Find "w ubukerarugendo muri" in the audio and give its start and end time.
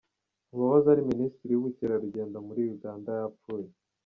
1.53-2.61